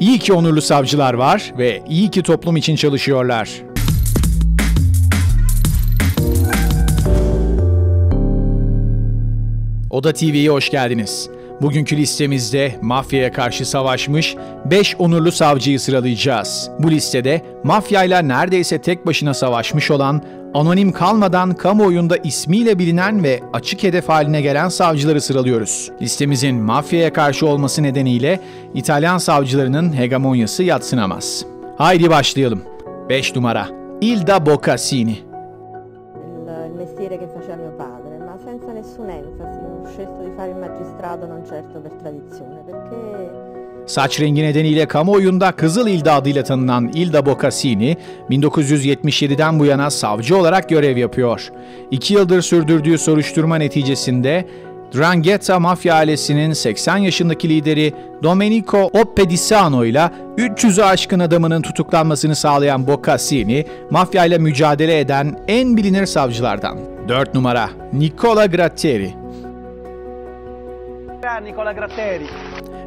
[0.00, 3.50] İyi ki onurlu savcılar var ve iyi ki toplum için çalışıyorlar.
[9.90, 11.30] Oda TV'ye hoş geldiniz.
[11.62, 16.70] Bugünkü listemizde mafyaya karşı savaşmış 5 onurlu savcıyı sıralayacağız.
[16.78, 20.22] Bu listede mafyayla neredeyse tek başına savaşmış olan,
[20.54, 25.90] anonim kalmadan kamuoyunda ismiyle bilinen ve açık hedef haline gelen savcıları sıralıyoruz.
[26.02, 28.40] Listemizin mafyaya karşı olması nedeniyle
[28.74, 31.44] İtalyan savcılarının hegemonyası yatsınamaz.
[31.78, 32.62] Haydi başlayalım.
[33.08, 33.66] 5 numara
[34.00, 35.30] Ilda Boccassini
[36.80, 39.58] mestiere che faceva mio padre, ma senza nessun enfasi.
[39.60, 43.49] Ho scelto di fare il magistrato non certo per tradizione, perché
[43.90, 47.96] Saç rengi nedeniyle kamuoyunda Kızıl İlda adıyla tanınan Ilda Boccassini,
[48.30, 51.52] 1977'den bu yana savcı olarak görev yapıyor.
[51.90, 54.48] İki yıldır sürdürdüğü soruşturma neticesinde
[54.94, 63.66] Drangheta mafya ailesinin 80 yaşındaki lideri Domenico Oppedisano ile 300'ü aşkın adamının tutuklanmasını sağlayan Boccassini,
[63.90, 66.78] mafya ile mücadele eden en bilinir savcılardan.
[67.08, 69.14] 4 numara Nicola Gratteri
[71.42, 72.26] Nicola Gratteri.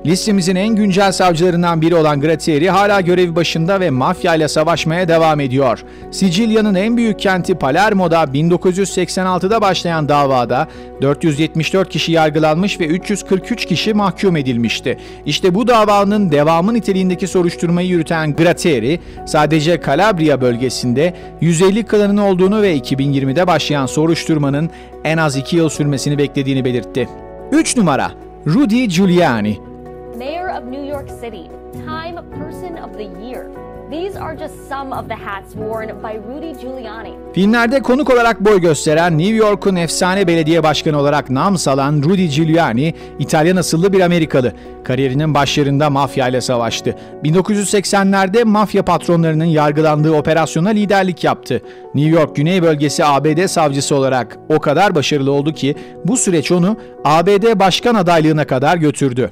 [0.05, 5.39] Listemizin en güncel savcılarından biri olan Gratteri hala görev başında ve mafya ile savaşmaya devam
[5.39, 5.83] ediyor.
[6.11, 10.67] Sicilya'nın en büyük kenti Palermo'da 1986'da başlayan davada
[11.01, 14.97] 474 kişi yargılanmış ve 343 kişi mahkum edilmişti.
[15.25, 22.77] İşte bu davanın devamı niteliğindeki soruşturmayı yürüten Gratteri, sadece Calabria bölgesinde 150 klanın olduğunu ve
[22.77, 24.69] 2020'de başlayan soruşturmanın
[25.03, 27.09] en az 2 yıl sürmesini beklediğini belirtti.
[27.51, 28.11] 3 numara
[28.47, 29.72] Rudy Giuliani
[30.17, 33.47] Mayor of New York City, Time Person of the Year.
[33.91, 37.13] These are just some of the hats worn by Rudy Giuliani.
[37.33, 42.93] Filmlerde konuk olarak boy gösteren New York'un efsane belediye başkanı olarak nam salan Rudy Giuliani,
[43.19, 44.53] İtalyan asıllı bir Amerikalı.
[44.83, 46.95] Kariyerinin başlarında mafya ile savaştı.
[47.23, 51.61] 1980'lerde mafya patronlarının yargılandığı operasyona liderlik yaptı.
[51.95, 55.75] New York Güney Bölgesi ABD savcısı olarak o kadar başarılı oldu ki
[56.05, 59.31] bu süreç onu ABD başkan adaylığına kadar götürdü.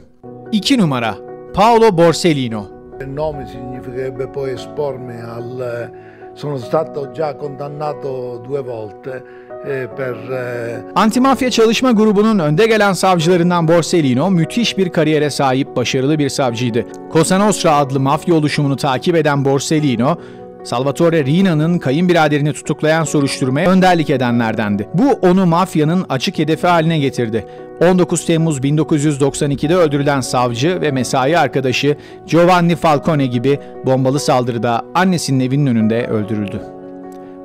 [0.52, 1.18] 2 numara
[1.54, 2.68] Paolo Borsellino
[3.00, 5.90] Il nome significherebbe poi espormi al...
[6.34, 9.24] Sono stato già condannato due volte
[9.66, 10.16] eh, per...
[10.32, 16.86] eh, Antimafya Çalışma Grubu'nun önde gelen savcılarından Borsellino müthiş bir kariyere sahip başarılı bir savcıydı.
[17.14, 20.18] Cosa Nostra adlı mafya oluşumunu takip eden Borsellino,
[20.64, 24.90] Salvatore Rina'nın kayınbiraderini tutuklayan soruşturmaya önderlik edenlerdendi.
[24.94, 27.46] Bu onu mafyanın açık hedefi haline getirdi.
[27.90, 35.66] 19 Temmuz 1992'de öldürülen savcı ve mesai arkadaşı Giovanni Falcone gibi bombalı saldırıda annesinin evinin
[35.66, 36.62] önünde öldürüldü.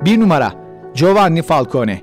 [0.05, 0.53] 1 numara
[0.95, 2.01] Giovanni Falcone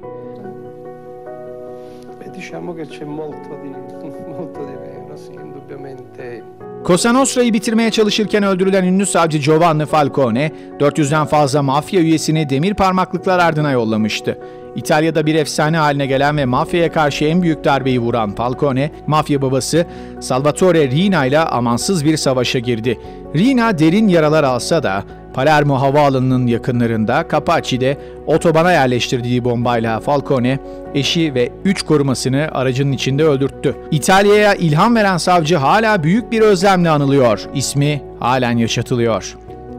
[2.35, 3.69] diciamo che c'è molto di,
[4.27, 6.74] molto di vero, sì, indubbiamente.
[6.87, 13.39] Cosa Nostra'yı bitirmeye çalışırken öldürülen ünlü savcı Giovanni Falcone, 400'den fazla mafya üyesini demir parmaklıklar
[13.39, 14.39] ardına yollamıştı.
[14.77, 19.87] İtalya'da bir efsane haline gelen ve mafyaya karşı en büyük darbeyi vuran Falcone, mafya babası
[20.21, 22.99] Salvatore Rina ile amansız bir savaşa girdi.
[23.37, 30.59] Rina derin yaralar alsa da Palermo havaalanının yakınlarında Capaci'de otobana yerleştirdiği bombayla Falcone,
[30.95, 33.77] eşi ve 3 korumasını aracının içinde öldürttü.
[33.91, 37.41] İtalya'ya ilham veren savcı hala büyük bir özlemle anılıyor.
[37.55, 39.37] İsmi halen yaşatılıyor.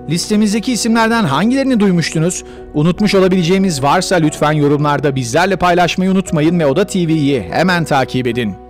[0.10, 2.44] Listemizdeki isimlerden hangilerini duymuştunuz?
[2.74, 8.65] Unutmuş olabileceğimiz varsa lütfen yorumlarda bizlerle paylaşmayı unutmayın ve Oda TV'yi hemen takip edin.